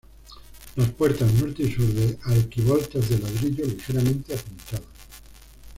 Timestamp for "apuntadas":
4.33-4.81